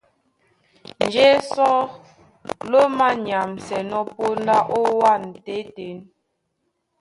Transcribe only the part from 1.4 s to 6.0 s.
sɔ́ ló manyamsɛnɔ́ póndá ówân tětē.